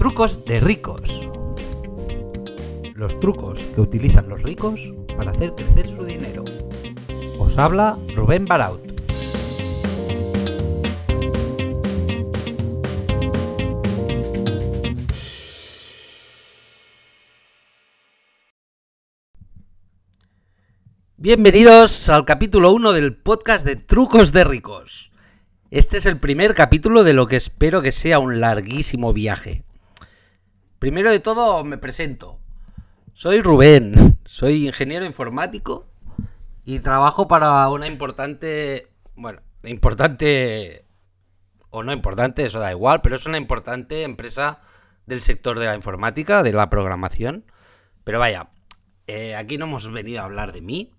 Trucos 0.00 0.46
de 0.46 0.60
ricos. 0.60 1.28
Los 2.94 3.20
trucos 3.20 3.60
que 3.74 3.82
utilizan 3.82 4.30
los 4.30 4.42
ricos 4.42 4.94
para 5.14 5.30
hacer 5.30 5.54
crecer 5.54 5.86
su 5.86 6.06
dinero. 6.06 6.42
Os 7.38 7.58
habla 7.58 7.98
Rubén 8.16 8.46
Baraut. 8.46 8.80
Bienvenidos 21.18 22.08
al 22.08 22.24
capítulo 22.24 22.72
1 22.72 22.92
del 22.92 23.18
podcast 23.18 23.66
de 23.66 23.76
Trucos 23.76 24.32
de 24.32 24.44
Ricos. 24.44 25.12
Este 25.70 25.98
es 25.98 26.06
el 26.06 26.18
primer 26.18 26.54
capítulo 26.54 27.04
de 27.04 27.12
lo 27.12 27.26
que 27.26 27.36
espero 27.36 27.82
que 27.82 27.92
sea 27.92 28.18
un 28.18 28.40
larguísimo 28.40 29.12
viaje. 29.12 29.66
Primero 30.80 31.12
de 31.12 31.20
todo 31.20 31.62
me 31.62 31.78
presento. 31.78 32.40
Soy 33.12 33.40
Rubén, 33.40 34.18
soy 34.24 34.66
ingeniero 34.66 35.06
informático 35.06 35.86
y 36.64 36.80
trabajo 36.80 37.28
para 37.28 37.68
una 37.68 37.86
importante, 37.86 38.88
bueno, 39.14 39.40
importante 39.62 40.84
o 41.70 41.84
no 41.84 41.92
importante, 41.92 42.44
eso 42.44 42.58
da 42.58 42.72
igual, 42.72 43.00
pero 43.00 43.14
es 43.14 43.26
una 43.26 43.38
importante 43.38 44.02
empresa 44.02 44.60
del 45.06 45.20
sector 45.20 45.60
de 45.60 45.66
la 45.66 45.76
informática, 45.76 46.42
de 46.42 46.52
la 46.52 46.68
programación. 46.68 47.44
Pero 48.02 48.18
vaya, 48.18 48.50
eh, 49.06 49.36
aquí 49.36 49.56
no 49.56 49.66
hemos 49.66 49.88
venido 49.92 50.20
a 50.20 50.24
hablar 50.24 50.52
de 50.52 50.62
mí, 50.62 50.92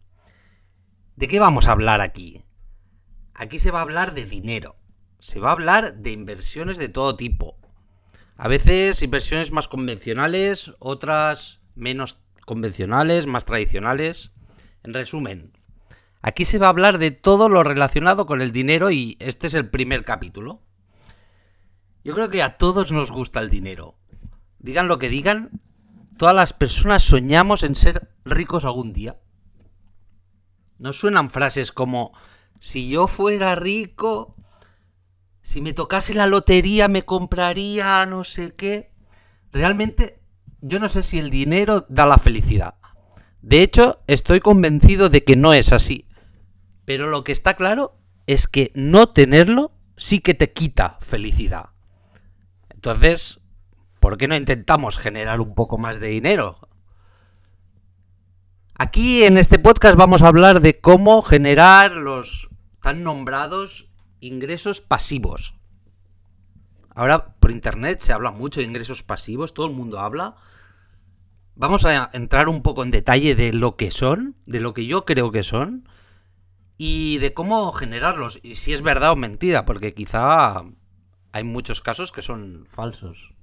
¿De 1.22 1.28
qué 1.28 1.40
vamos 1.40 1.68
a 1.68 1.74
hablar 1.74 2.02
aquí? 2.02 2.44
Aquí 3.36 3.60
se 3.60 3.70
va 3.70 3.78
a 3.78 3.84
hablar 3.84 4.16
de 4.16 4.26
dinero. 4.26 4.78
Se 5.20 5.40
va 5.40 5.50
a 5.50 5.52
hablar 5.52 5.98
de 5.98 6.12
inversiones 6.12 6.80
de 6.80 6.90
todo 6.90 7.16
tipo. 7.16 7.61
A 8.44 8.48
veces 8.48 9.04
inversiones 9.04 9.52
más 9.52 9.68
convencionales, 9.68 10.74
otras 10.80 11.62
menos 11.76 12.18
convencionales, 12.48 13.28
más 13.28 13.46
tradicionales. 13.46 14.32
En 14.82 14.96
resumen, 14.96 15.54
aquí 16.24 16.46
se 16.46 16.58
va 16.58 16.66
a 16.66 16.72
hablar 16.72 16.98
de 16.98 17.12
todo 17.12 17.50
lo 17.50 17.62
relacionado 17.62 18.26
con 18.26 18.42
el 18.42 18.52
dinero 18.52 18.90
y 18.90 19.16
este 19.20 19.46
es 19.46 19.54
el 19.54 19.70
primer 19.70 20.04
capítulo. 20.04 20.64
Yo 22.04 22.16
creo 22.16 22.32
que 22.32 22.42
a 22.42 22.58
todos 22.58 22.92
nos 22.92 23.12
gusta 23.12 23.42
el 23.42 23.52
dinero. 23.52 24.00
Digan 24.58 24.88
lo 24.88 24.98
que 24.98 25.10
digan, 25.10 25.62
todas 26.18 26.34
las 26.34 26.52
personas 26.52 27.04
soñamos 27.04 27.62
en 27.62 27.76
ser 27.76 28.10
ricos 28.26 28.66
algún 28.66 28.92
día. 28.92 29.20
No 30.80 30.94
suenan 30.94 31.30
frases 31.30 31.72
como, 31.72 32.12
si 32.60 32.90
yo 32.90 33.06
fuera 33.06 33.54
rico, 33.54 34.36
si 35.42 35.62
me 35.62 35.74
tocase 35.74 36.14
la 36.14 36.28
lotería 36.28 36.88
me 36.88 37.04
compraría 37.04 38.06
no 38.06 38.24
sé 38.24 38.54
qué. 38.56 38.92
Realmente, 39.52 40.20
yo 40.62 40.80
no 40.80 40.88
sé 40.88 41.04
si 41.04 41.20
el 41.20 41.30
dinero 41.30 41.86
da 41.90 42.06
la 42.06 42.18
felicidad. 42.18 42.76
De 43.42 43.62
hecho, 43.62 44.02
estoy 44.08 44.40
convencido 44.40 45.10
de 45.10 45.24
que 45.24 45.36
no 45.36 45.54
es 45.54 45.74
así. 45.74 46.08
Pero 46.86 47.08
lo 47.08 47.24
que 47.24 47.32
está 47.32 47.56
claro 47.56 47.98
es 48.28 48.48
que 48.48 48.72
no 48.76 49.10
tenerlo 49.10 49.74
sí 49.98 50.20
que 50.20 50.34
te 50.34 50.54
quita 50.54 50.98
felicidad. 51.02 51.70
Entonces, 52.70 53.40
¿por 54.00 54.18
qué 54.18 54.28
no 54.28 54.36
intentamos 54.36 54.98
generar 54.98 55.42
un 55.42 55.54
poco 55.54 55.78
más 55.78 56.00
de 56.00 56.08
dinero? 56.08 56.60
Aquí 58.76 59.24
en 59.24 59.38
este 59.38 59.60
podcast 59.60 59.96
vamos 59.96 60.22
a 60.22 60.28
hablar 60.28 60.62
de 60.62 60.80
cómo 60.80 61.22
generar 61.22 61.92
los 61.92 62.50
tan 62.82 63.04
nombrados 63.04 63.91
ingresos 64.22 64.80
pasivos. 64.80 65.56
Ahora 66.96 67.36
por 67.40 67.52
internet 67.52 68.00
se 68.00 68.14
habla 68.14 68.32
mucho 68.32 68.60
de 68.60 68.68
ingresos 68.68 69.04
pasivos, 69.04 69.54
todo 69.54 69.66
el 69.66 69.74
mundo 69.74 70.00
habla. 70.00 70.36
Vamos 71.56 71.86
a 71.86 72.10
entrar 72.14 72.48
un 72.48 72.62
poco 72.62 72.84
en 72.84 72.92
detalle 72.92 73.36
de 73.36 73.54
lo 73.54 73.76
que 73.76 73.92
son, 73.92 74.36
de 74.46 74.62
lo 74.62 74.74
que 74.74 74.86
yo 74.86 75.06
creo 75.06 75.32
que 75.32 75.44
son 75.44 75.88
y 76.78 77.18
de 77.20 77.34
cómo 77.34 77.72
generarlos 77.74 78.40
y 78.42 78.56
si 78.56 78.74
es 78.74 78.82
verdad 78.82 79.12
o 79.12 79.16
mentira, 79.16 79.66
porque 79.66 79.94
quizá 79.94 80.64
hay 81.32 81.44
muchos 81.44 81.82
casos 81.82 82.12
que 82.12 82.22
son 82.22 82.66
falsos. 82.70 83.34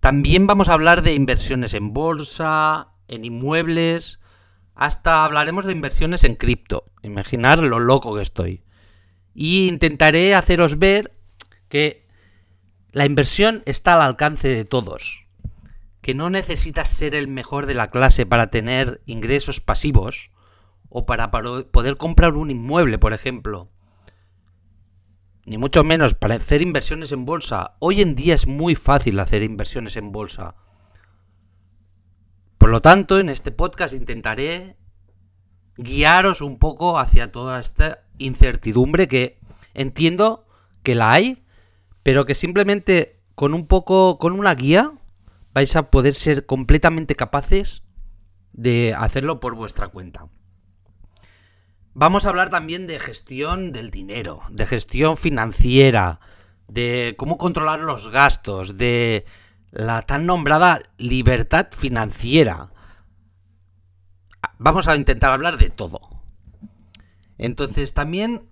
También 0.00 0.46
vamos 0.46 0.68
a 0.68 0.74
hablar 0.74 1.02
de 1.02 1.14
inversiones 1.14 1.72
en 1.72 1.94
bolsa, 1.94 2.88
en 3.08 3.24
inmuebles, 3.24 4.18
hasta 4.74 5.24
hablaremos 5.24 5.64
de 5.64 5.72
inversiones 5.72 6.24
en 6.24 6.34
cripto. 6.34 6.84
Imaginar 7.02 7.60
lo 7.60 7.78
loco 7.78 8.14
que 8.14 8.22
estoy. 8.22 8.63
Y 9.34 9.68
intentaré 9.68 10.34
haceros 10.34 10.78
ver 10.78 11.12
que 11.68 12.06
la 12.92 13.04
inversión 13.04 13.62
está 13.66 13.94
al 13.94 14.02
alcance 14.02 14.48
de 14.48 14.64
todos. 14.64 15.26
Que 16.00 16.14
no 16.14 16.30
necesitas 16.30 16.88
ser 16.88 17.14
el 17.14 17.26
mejor 17.26 17.66
de 17.66 17.74
la 17.74 17.90
clase 17.90 18.24
para 18.24 18.50
tener 18.50 19.02
ingresos 19.06 19.60
pasivos 19.60 20.30
o 20.88 21.06
para 21.06 21.30
poder 21.30 21.96
comprar 21.96 22.34
un 22.34 22.50
inmueble, 22.50 22.98
por 22.98 23.12
ejemplo. 23.12 23.68
Ni 25.44 25.58
mucho 25.58 25.82
menos 25.82 26.14
para 26.14 26.36
hacer 26.36 26.62
inversiones 26.62 27.10
en 27.10 27.24
bolsa. 27.24 27.74
Hoy 27.80 28.00
en 28.00 28.14
día 28.14 28.34
es 28.34 28.46
muy 28.46 28.76
fácil 28.76 29.18
hacer 29.18 29.42
inversiones 29.42 29.96
en 29.96 30.12
bolsa. 30.12 30.54
Por 32.58 32.70
lo 32.70 32.80
tanto, 32.80 33.18
en 33.18 33.28
este 33.28 33.50
podcast 33.50 33.92
intentaré 33.92 34.76
guiaros 35.76 36.40
un 36.40 36.58
poco 36.58 36.98
hacia 36.98 37.32
toda 37.32 37.60
esta 37.60 38.04
incertidumbre 38.18 39.08
que 39.08 39.38
entiendo 39.74 40.46
que 40.82 40.94
la 40.94 41.12
hay, 41.12 41.44
pero 42.02 42.26
que 42.26 42.34
simplemente 42.34 43.20
con 43.34 43.54
un 43.54 43.66
poco, 43.66 44.18
con 44.18 44.32
una 44.32 44.54
guía, 44.54 44.92
vais 45.52 45.74
a 45.76 45.90
poder 45.90 46.14
ser 46.14 46.46
completamente 46.46 47.16
capaces 47.16 47.82
de 48.52 48.94
hacerlo 48.96 49.40
por 49.40 49.54
vuestra 49.54 49.88
cuenta. 49.88 50.28
Vamos 51.92 52.26
a 52.26 52.28
hablar 52.28 52.50
también 52.50 52.86
de 52.86 52.98
gestión 52.98 53.72
del 53.72 53.90
dinero, 53.90 54.42
de 54.50 54.66
gestión 54.66 55.16
financiera, 55.16 56.20
de 56.66 57.14
cómo 57.16 57.38
controlar 57.38 57.80
los 57.80 58.10
gastos, 58.10 58.76
de 58.76 59.24
la 59.70 60.02
tan 60.02 60.26
nombrada 60.26 60.82
libertad 60.98 61.68
financiera. 61.70 62.70
Vamos 64.58 64.88
a 64.88 64.96
intentar 64.96 65.30
hablar 65.30 65.56
de 65.58 65.70
todo. 65.70 66.00
Entonces 67.38 67.94
también 67.94 68.48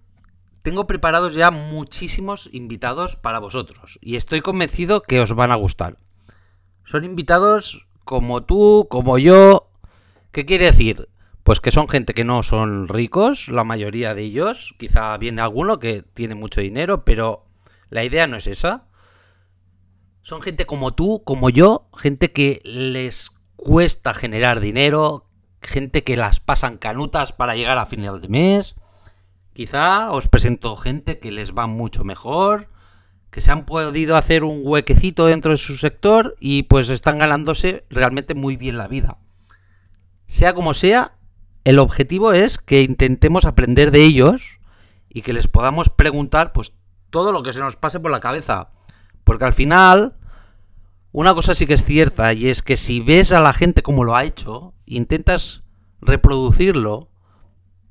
tengo 0.62 0.86
preparados 0.86 1.34
ya 1.34 1.50
muchísimos 1.50 2.48
invitados 2.52 3.16
para 3.16 3.38
vosotros 3.38 3.98
y 4.00 4.16
estoy 4.16 4.40
convencido 4.40 5.02
que 5.02 5.20
os 5.20 5.34
van 5.34 5.50
a 5.50 5.56
gustar. 5.56 5.98
Son 6.84 7.04
invitados 7.04 7.86
como 8.04 8.42
tú, 8.44 8.86
como 8.90 9.18
yo. 9.18 9.70
¿Qué 10.32 10.44
quiere 10.44 10.66
decir? 10.66 11.08
Pues 11.42 11.60
que 11.60 11.70
son 11.70 11.88
gente 11.88 12.14
que 12.14 12.24
no 12.24 12.42
son 12.42 12.88
ricos, 12.88 13.48
la 13.48 13.64
mayoría 13.64 14.14
de 14.14 14.22
ellos. 14.22 14.74
Quizá 14.78 15.16
viene 15.18 15.42
alguno 15.42 15.78
que 15.78 16.02
tiene 16.02 16.34
mucho 16.34 16.60
dinero, 16.60 17.04
pero 17.04 17.46
la 17.90 18.04
idea 18.04 18.26
no 18.26 18.36
es 18.36 18.46
esa. 18.46 18.86
Son 20.22 20.40
gente 20.40 20.66
como 20.66 20.94
tú, 20.94 21.22
como 21.24 21.50
yo, 21.50 21.88
gente 21.96 22.32
que 22.32 22.60
les 22.64 23.30
cuesta 23.56 24.14
generar 24.14 24.60
dinero, 24.60 25.26
gente 25.62 26.04
que 26.04 26.16
las 26.16 26.40
pasan 26.40 26.78
canutas 26.78 27.32
para 27.32 27.54
llegar 27.54 27.78
a 27.78 27.86
final 27.86 28.20
de 28.20 28.28
mes. 28.28 28.74
Quizá 29.52 30.10
os 30.10 30.28
presento 30.28 30.76
gente 30.76 31.18
que 31.18 31.30
les 31.30 31.52
va 31.52 31.66
mucho 31.66 32.04
mejor, 32.04 32.68
que 33.30 33.40
se 33.40 33.50
han 33.50 33.64
podido 33.64 34.16
hacer 34.16 34.44
un 34.44 34.60
huequecito 34.62 35.26
dentro 35.26 35.52
de 35.52 35.58
su 35.58 35.76
sector 35.76 36.36
y 36.40 36.64
pues 36.64 36.88
están 36.88 37.18
ganándose 37.18 37.84
realmente 37.90 38.34
muy 38.34 38.56
bien 38.56 38.78
la 38.78 38.88
vida. 38.88 39.18
Sea 40.26 40.54
como 40.54 40.74
sea, 40.74 41.12
el 41.64 41.78
objetivo 41.78 42.32
es 42.32 42.58
que 42.58 42.82
intentemos 42.82 43.44
aprender 43.44 43.90
de 43.90 44.04
ellos 44.04 44.42
y 45.08 45.22
que 45.22 45.32
les 45.32 45.48
podamos 45.48 45.88
preguntar 45.90 46.52
pues 46.52 46.72
todo 47.10 47.32
lo 47.32 47.42
que 47.42 47.52
se 47.52 47.60
nos 47.60 47.76
pase 47.76 48.00
por 48.00 48.10
la 48.10 48.20
cabeza. 48.20 48.70
Porque 49.24 49.44
al 49.44 49.52
final, 49.52 50.14
una 51.12 51.34
cosa 51.34 51.54
sí 51.54 51.66
que 51.66 51.74
es 51.74 51.84
cierta, 51.84 52.32
y 52.32 52.48
es 52.48 52.62
que 52.62 52.76
si 52.76 53.00
ves 53.00 53.32
a 53.32 53.40
la 53.40 53.52
gente 53.52 53.82
como 53.82 54.04
lo 54.04 54.16
ha 54.16 54.24
hecho, 54.24 54.74
intentas 54.86 55.62
reproducirlo, 56.00 57.10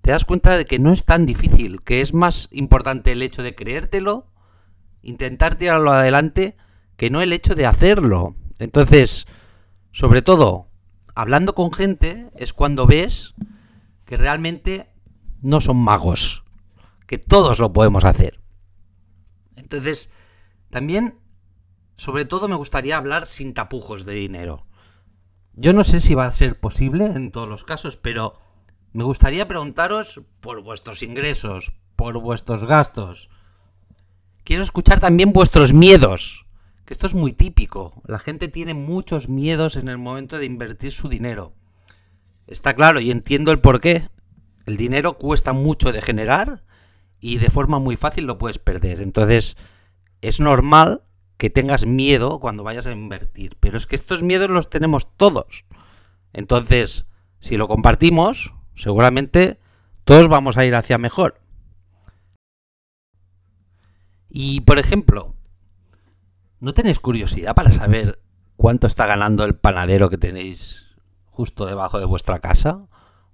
te 0.02 0.12
das 0.12 0.26
cuenta 0.26 0.58
de 0.58 0.66
que 0.66 0.80
no 0.80 0.92
es 0.92 1.06
tan 1.06 1.28
difícil, 1.28 1.82
que 1.82 2.02
es 2.02 2.14
más 2.14 2.48
importante 2.52 3.12
el 3.12 3.22
hecho 3.22 3.44
de 3.44 3.54
creértelo, 3.54 4.28
intentar 5.04 5.56
tirarlo 5.56 5.92
adelante, 5.92 6.58
que 6.98 7.12
no 7.12 7.22
el 7.22 7.34
hecho 7.34 7.54
de 7.54 7.68
hacerlo. 7.68 8.36
Entonces, 8.58 9.28
sobre 9.92 10.24
todo, 10.24 10.68
hablando 11.14 11.54
con 11.54 11.72
gente 11.72 12.32
es 12.36 12.54
cuando 12.54 12.88
ves 12.88 13.36
que 14.06 14.18
realmente 14.18 14.92
no 15.42 15.62
son 15.62 15.78
magos, 15.78 16.44
que 17.06 17.20
todos 17.20 17.60
lo 17.60 17.72
podemos 17.72 18.04
hacer. 18.04 18.42
Entonces, 19.56 20.10
también 20.70 21.21
sobre 22.02 22.26
todo 22.26 22.48
me 22.48 22.56
gustaría 22.56 22.98
hablar 22.98 23.28
sin 23.28 23.54
tapujos 23.54 24.06
de 24.06 24.14
dinero. 24.14 24.66
Yo 25.54 25.72
no 25.72 25.84
sé 25.84 26.00
si 26.00 26.16
va 26.16 26.26
a 26.26 26.32
ser 26.32 26.60
posible 26.60 27.06
en 27.06 27.32
todos 27.32 27.48
los 27.48 27.64
casos, 27.64 27.96
pero 27.96 28.34
me 28.92 29.04
gustaría 29.04 29.48
preguntaros 29.48 30.20
por 30.40 30.64
vuestros 30.64 31.04
ingresos, 31.04 31.74
por 31.96 32.20
vuestros 32.20 32.66
gastos. 32.66 33.30
Quiero 34.44 34.64
escuchar 34.64 35.00
también 35.00 35.32
vuestros 35.32 35.74
miedos, 35.74 36.48
que 36.86 36.94
esto 36.96 37.06
es 37.06 37.14
muy 37.14 37.34
típico. 37.34 38.02
La 38.08 38.18
gente 38.18 38.48
tiene 38.48 38.74
muchos 38.74 39.30
miedos 39.30 39.76
en 39.76 39.88
el 39.88 40.00
momento 40.00 40.40
de 40.40 40.46
invertir 40.46 40.92
su 40.92 41.08
dinero. 41.08 41.54
Está 42.48 42.74
claro 42.74 43.00
y 43.00 43.12
entiendo 43.12 43.52
el 43.52 43.60
por 43.60 43.80
qué. 43.80 44.10
El 44.66 44.76
dinero 44.76 45.20
cuesta 45.20 45.54
mucho 45.54 45.92
de 45.92 46.02
generar 46.02 46.64
y 47.20 47.38
de 47.38 47.52
forma 47.52 47.78
muy 47.78 47.96
fácil 47.96 48.26
lo 48.26 48.40
puedes 48.40 48.58
perder. 48.58 49.02
Entonces, 49.02 49.56
es 50.22 50.40
normal 50.40 51.04
que 51.42 51.50
tengas 51.50 51.88
miedo 51.88 52.40
cuando 52.40 52.62
vayas 52.64 52.86
a 52.86 52.92
invertir. 52.92 53.58
Pero 53.60 53.76
es 53.76 53.88
que 53.88 53.96
estos 53.96 54.22
miedos 54.22 54.52
los 54.52 54.70
tenemos 54.70 55.18
todos. 55.18 55.66
Entonces, 56.34 57.08
si 57.40 57.58
lo 57.58 57.68
compartimos, 57.68 58.54
seguramente 58.76 59.60
todos 60.04 60.28
vamos 60.28 60.58
a 60.58 60.66
ir 60.66 60.76
hacia 60.76 61.00
mejor. 61.00 61.42
Y, 64.30 64.62
por 64.62 64.78
ejemplo, 64.78 65.34
¿No 66.62 66.76
tenéis 66.76 67.00
curiosidad 67.00 67.56
para 67.56 67.72
saber 67.72 68.22
cuánto 68.56 68.86
está 68.86 69.08
ganando 69.08 69.46
el 69.46 69.56
panadero 69.56 70.12
que 70.12 70.20
tenéis 70.20 70.86
justo 71.26 71.66
debajo 71.66 71.98
de 71.98 72.06
vuestra 72.06 72.38
casa? 72.38 72.86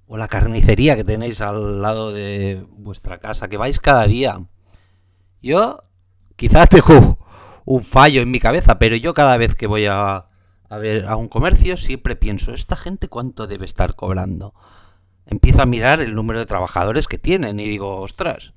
¿O 0.07 0.15
la 0.15 0.29
carnicería 0.29 0.95
que 0.95 1.03
tenéis 1.03 1.41
al 1.41 1.81
lado 1.81 2.13
de 2.13 2.65
vuestra 2.69 3.17
casa, 3.17 3.49
que 3.49 3.57
vais 3.57 3.81
cada 3.81 4.07
día? 4.07 4.45
Yo 5.41 5.83
quizás 6.37 6.69
tengo 6.69 7.16
un 7.67 7.83
fallo 7.83 8.21
en 8.21 8.31
mi 8.31 8.39
cabeza, 8.39 8.79
pero 8.79 8.95
yo 8.95 9.13
cada 9.13 9.35
vez 9.35 9.53
que 9.53 9.67
voy 9.67 9.87
a, 9.87 10.27
ver 10.69 11.05
a 11.05 11.17
un 11.17 11.27
comercio 11.27 11.75
siempre 11.75 12.15
pienso, 12.15 12.53
¿esta 12.53 12.77
gente 12.77 13.09
cuánto 13.09 13.45
debe 13.45 13.65
estar 13.65 13.95
cobrando? 13.95 14.53
Empiezo 15.25 15.63
a 15.63 15.65
mirar 15.65 15.99
el 15.99 16.15
número 16.15 16.39
de 16.39 16.45
trabajadores 16.45 17.09
que 17.09 17.17
tienen 17.17 17.59
y 17.59 17.67
digo, 17.67 17.97
ostras, 17.97 18.53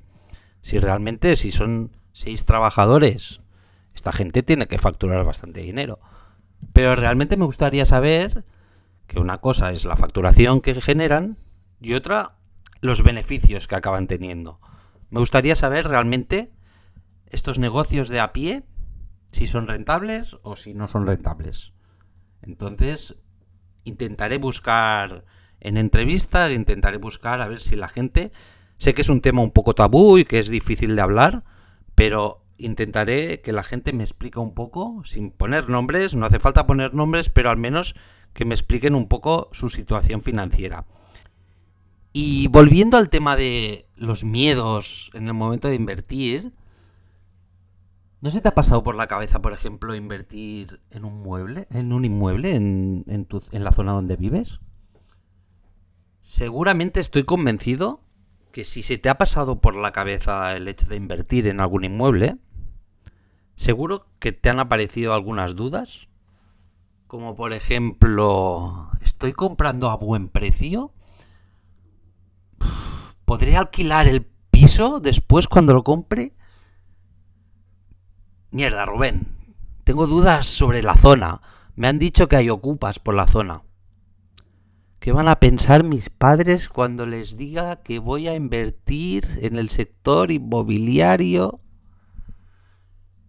si 0.62 0.78
realmente, 0.78 1.34
si 1.34 1.50
son 1.50 1.90
seis 2.12 2.44
trabajadores 2.44 3.40
esta 3.96 4.12
gente 4.12 4.44
tiene 4.44 4.68
que 4.68 4.78
facturar 4.78 5.24
bastante 5.24 5.60
dinero. 5.60 5.98
Pero 6.72 6.94
realmente 6.94 7.36
me 7.36 7.46
gustaría 7.46 7.84
saber 7.84 8.44
que 9.08 9.18
una 9.18 9.38
cosa 9.38 9.72
es 9.72 9.84
la 9.84 9.96
facturación 9.96 10.60
que 10.60 10.80
generan 10.80 11.36
y 11.80 11.94
otra 11.94 12.36
los 12.80 13.02
beneficios 13.02 13.66
que 13.66 13.74
acaban 13.74 14.06
teniendo. 14.06 14.60
Me 15.10 15.18
gustaría 15.18 15.56
saber 15.56 15.88
realmente 15.88 16.52
estos 17.26 17.58
negocios 17.58 18.08
de 18.08 18.20
a 18.20 18.32
pie, 18.32 18.62
si 19.32 19.47
son 19.47 19.67
rentables 19.67 20.37
o 20.43 20.56
si 20.56 20.75
no 20.75 20.87
son 20.87 21.06
rentables. 21.06 21.73
Entonces, 22.43 23.17
intentaré 23.85 24.38
buscar 24.38 25.25
en 25.61 25.77
entrevistas, 25.77 26.53
intentaré 26.53 26.97
buscar 26.99 27.41
a 27.41 27.49
ver 27.49 27.61
si 27.61 27.77
la 27.77 27.88
gente... 27.88 28.32
Sé 28.79 28.94
que 28.94 29.03
es 29.03 29.11
un 29.11 29.21
tema 29.21 29.43
un 29.43 29.50
poco 29.50 29.75
tabú 29.75 30.17
y 30.17 30.25
que 30.25 30.38
es 30.38 30.49
difícil 30.49 30.97
de 30.97 31.03
hablar, 31.03 31.44
pero 31.94 32.47
intentaré 32.56 33.43
que 33.43 33.53
la 33.53 33.62
gente 33.62 33.93
me 33.93 34.05
explique 34.05 34.38
un 34.38 34.55
poco, 34.55 35.03
sin 35.05 35.31
poner 35.31 35.69
nombres, 35.69 36.15
no 36.15 36.25
hace 36.25 36.38
falta 36.38 36.67
poner 36.67 36.94
nombres, 36.94 37.29
pero 37.29 37.50
al 37.50 37.59
menos 37.59 37.94
que 38.32 38.47
me 38.47 38.55
expliquen 38.55 38.94
un 38.94 39.06
poco 39.06 39.50
su 39.53 39.69
situación 39.69 40.23
financiera. 40.23 40.87
Y 42.12 42.49
volviendo 42.49 42.97
al 42.97 43.11
tema 43.11 43.37
de 43.37 43.87
los 43.97 44.25
miedos 44.25 45.11
en 45.15 45.27
el 45.27 45.35
momento 45.35 45.69
de 45.69 45.75
invertir, 45.75 46.53
¿no 48.20 48.31
se 48.31 48.40
te 48.40 48.49
ha 48.49 48.55
pasado 48.55 48.82
por 48.82 48.96
la 48.96 49.06
cabeza, 49.06 49.40
por 49.40 49.52
ejemplo, 49.52 49.94
invertir 49.94 50.81
en 50.90 51.05
un 51.05 51.22
mueble, 51.22 51.67
en 51.70 51.93
un 51.93 52.05
inmueble, 52.05 52.55
en, 52.55 53.05
en 53.06 53.64
la 53.64 53.72
zona 53.72 53.93
donde 53.93 54.17
vives? 54.17 54.61
Seguramente 56.20 57.00
estoy 57.00 57.25
convencido 57.25 58.02
que 58.52 58.64
si 58.64 58.82
se 58.82 58.99
te 58.99 59.08
ha 59.08 59.19
pasado 59.19 59.61
por 59.61 59.76
la 59.76 59.93
cabeza 59.93 60.56
el 60.56 60.69
hecho 60.69 60.87
de 60.87 60.96
invertir 60.96 61.46
en 61.46 61.61
algún 61.61 61.84
inmueble, 61.84 62.38
Seguro 63.61 64.06
que 64.20 64.32
te 64.32 64.49
han 64.49 64.58
aparecido 64.58 65.12
algunas 65.12 65.55
dudas, 65.55 66.08
como 67.06 67.34
por 67.34 67.52
ejemplo, 67.52 68.90
¿estoy 69.02 69.34
comprando 69.34 69.90
a 69.90 69.96
buen 69.96 70.28
precio? 70.28 70.94
¿Podré 73.26 73.58
alquilar 73.58 74.08
el 74.08 74.25
piso 74.50 74.99
después 75.00 75.46
cuando 75.46 75.75
lo 75.75 75.84
compre? 75.84 76.32
Mierda, 78.52 78.85
Rubén. 78.85 79.29
Tengo 79.85 80.08
dudas 80.08 80.47
sobre 80.47 80.82
la 80.82 80.94
zona. 80.94 81.41
Me 81.76 81.87
han 81.87 82.00
dicho 82.00 82.26
que 82.26 82.35
hay 82.35 82.50
ocupas 82.50 82.99
por 82.99 83.14
la 83.14 83.29
zona. 83.29 83.62
¿Qué 84.99 85.12
van 85.12 85.29
a 85.29 85.38
pensar 85.38 85.85
mis 85.85 86.11
padres 86.11 86.69
cuando 86.69 87.06
les 87.06 87.37
diga 87.37 87.76
que 87.76 88.00
voy 88.00 88.26
a 88.26 88.35
invertir 88.35 89.38
en 89.41 89.56
el 89.56 89.70
sector 89.70 90.32
inmobiliario? 90.32 91.61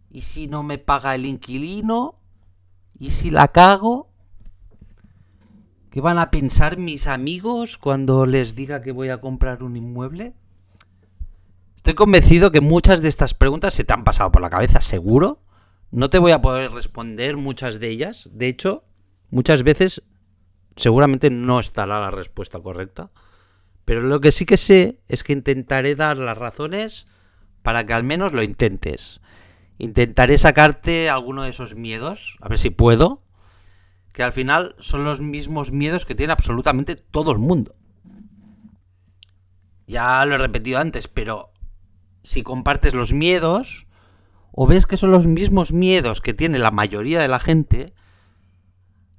¿Y 0.09 0.21
si 0.21 0.47
no 0.47 0.63
me 0.63 0.79
paga 0.79 1.13
el 1.13 1.27
inquilino? 1.27 2.19
¿Y 2.97 3.11
si 3.11 3.29
la 3.29 3.49
cago? 3.49 4.09
¿Qué 5.91 6.01
van 6.01 6.17
a 6.17 6.31
pensar 6.31 6.77
mis 6.77 7.05
amigos 7.05 7.77
cuando 7.77 8.25
les 8.25 8.55
diga 8.55 8.81
que 8.81 8.91
voy 8.91 9.09
a 9.09 9.21
comprar 9.21 9.61
un 9.61 9.77
inmueble? 9.77 10.33
Estoy 11.81 11.95
convencido 11.95 12.51
que 12.51 12.61
muchas 12.61 13.01
de 13.01 13.09
estas 13.09 13.33
preguntas 13.33 13.73
se 13.73 13.83
te 13.83 13.91
han 13.91 14.03
pasado 14.03 14.31
por 14.31 14.43
la 14.43 14.51
cabeza, 14.51 14.81
seguro. 14.81 15.41
No 15.89 16.11
te 16.11 16.19
voy 16.19 16.31
a 16.31 16.39
poder 16.39 16.71
responder 16.71 17.37
muchas 17.37 17.79
de 17.79 17.89
ellas. 17.89 18.29
De 18.33 18.47
hecho, 18.47 18.83
muchas 19.31 19.63
veces 19.63 20.03
seguramente 20.75 21.31
no 21.31 21.59
estará 21.59 21.99
la 21.99 22.11
respuesta 22.11 22.59
correcta. 22.59 23.09
Pero 23.83 24.03
lo 24.03 24.21
que 24.21 24.31
sí 24.31 24.45
que 24.45 24.57
sé 24.57 24.99
es 25.07 25.23
que 25.23 25.33
intentaré 25.33 25.95
dar 25.95 26.17
las 26.17 26.37
razones 26.37 27.07
para 27.63 27.83
que 27.83 27.93
al 27.93 28.03
menos 28.03 28.31
lo 28.31 28.43
intentes. 28.43 29.19
Intentaré 29.79 30.37
sacarte 30.37 31.09
alguno 31.09 31.41
de 31.41 31.49
esos 31.49 31.73
miedos, 31.73 32.37
a 32.41 32.47
ver 32.47 32.59
si 32.59 32.69
puedo, 32.69 33.23
que 34.13 34.21
al 34.21 34.33
final 34.33 34.75
son 34.77 35.03
los 35.03 35.19
mismos 35.19 35.71
miedos 35.71 36.05
que 36.05 36.13
tiene 36.13 36.31
absolutamente 36.31 36.95
todo 36.95 37.31
el 37.31 37.39
mundo. 37.39 37.73
Ya 39.87 40.23
lo 40.27 40.35
he 40.35 40.37
repetido 40.37 40.77
antes, 40.77 41.07
pero 41.07 41.50
si 42.23 42.43
compartes 42.43 42.93
los 42.93 43.13
miedos 43.13 43.87
o 44.51 44.67
ves 44.67 44.85
que 44.85 44.97
son 44.97 45.11
los 45.11 45.27
mismos 45.27 45.71
miedos 45.71 46.21
que 46.21 46.33
tiene 46.33 46.59
la 46.59 46.71
mayoría 46.71 47.19
de 47.19 47.27
la 47.27 47.39
gente, 47.39 47.93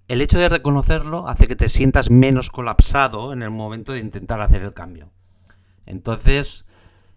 el 0.08 0.20
hecho 0.20 0.38
de 0.38 0.48
reconocerlo 0.48 1.28
hace 1.28 1.46
que 1.46 1.56
te 1.56 1.68
sientas 1.68 2.10
menos 2.10 2.50
colapsado 2.50 3.32
en 3.32 3.42
el 3.42 3.50
momento 3.50 3.92
de 3.92 4.00
intentar 4.00 4.40
hacer 4.40 4.62
el 4.62 4.74
cambio. 4.74 5.10
Entonces, 5.86 6.66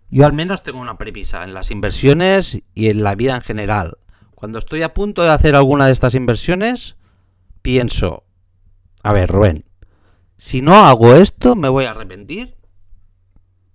yo 0.09 0.25
al 0.25 0.33
menos 0.33 0.63
tengo 0.63 0.79
una 0.79 0.98
premisa 0.98 1.43
en 1.43 1.53
las 1.53 1.71
inversiones 1.71 2.62
y 2.74 2.89
en 2.89 3.03
la 3.03 3.15
vida 3.15 3.36
en 3.36 3.41
general. 3.41 3.98
Cuando 4.33 4.59
estoy 4.59 4.81
a 4.81 4.93
punto 4.93 5.24
de 5.24 5.29
hacer 5.29 5.55
alguna 5.55 5.88
de 5.88 5.91
estas 5.91 6.15
inversiones, 6.15 6.95
pienso, 7.62 8.24
a 9.03 9.12
ver, 9.12 9.29
Rubén, 9.29 9.65
si 10.38 10.62
no 10.62 10.75
hago 10.75 11.15
esto, 11.15 11.55
me 11.55 11.69
voy 11.69 11.86
a 11.86 11.91
arrepentir. 11.91 12.55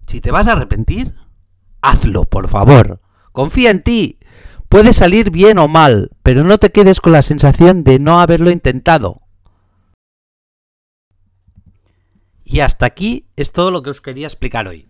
Si 0.07 0.21
te 0.21 0.31
vas 0.31 0.49
a 0.49 0.53
arrepentir, 0.53 1.15
hazlo, 1.83 2.25
por 2.25 2.49
favor. 2.49 3.01
Confía 3.33 3.71
en 3.71 3.83
ti. 3.83 4.19
Puede 4.69 4.93
salir 4.93 5.31
bien 5.31 5.59
o 5.59 5.69
mal, 5.69 6.11
pero 6.23 6.45
no 6.45 6.59
te 6.59 6.71
quedes 6.71 7.01
con 7.01 7.13
la 7.13 7.23
sensación 7.23 7.83
de 7.85 7.99
no 7.99 8.21
haberlo 8.21 8.51
intentado. 8.51 9.23
Y 12.45 12.61
hasta 12.61 12.87
aquí 12.87 13.27
es 13.37 13.53
todo 13.53 13.71
lo 13.71 13.83
que 13.83 13.91
os 13.91 14.01
quería 14.01 14.27
explicar 14.27 14.67
hoy. 14.67 14.89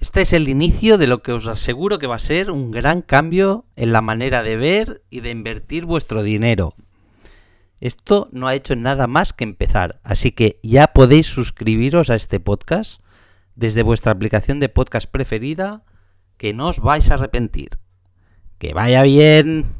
Este 0.00 0.20
es 0.20 0.32
el 0.32 0.48
inicio 0.48 0.96
de 0.96 1.06
lo 1.08 1.22
que 1.22 1.32
os 1.32 1.48
aseguro 1.48 1.98
que 1.98 2.06
va 2.06 2.14
a 2.14 2.20
ser 2.20 2.50
un 2.50 2.70
gran 2.70 3.02
cambio 3.02 3.66
en 3.74 3.92
la 3.92 4.00
manera 4.00 4.42
de 4.42 4.56
ver 4.56 5.02
y 5.10 5.20
de 5.20 5.30
invertir 5.30 5.86
vuestro 5.86 6.22
dinero. 6.22 6.74
Esto 7.80 8.28
no 8.30 8.46
ha 8.46 8.54
hecho 8.54 8.76
nada 8.76 9.06
más 9.06 9.32
que 9.32 9.44
empezar, 9.44 10.00
así 10.04 10.32
que 10.32 10.60
ya 10.62 10.88
podéis 10.88 11.26
suscribiros 11.26 12.10
a 12.10 12.14
este 12.14 12.38
podcast 12.38 13.00
desde 13.54 13.82
vuestra 13.82 14.12
aplicación 14.12 14.60
de 14.60 14.68
podcast 14.68 15.10
preferida, 15.10 15.84
que 16.38 16.54
no 16.54 16.68
os 16.68 16.80
vais 16.80 17.10
a 17.10 17.14
arrepentir. 17.14 17.70
Que 18.58 18.72
vaya 18.72 19.02
bien. 19.02 19.77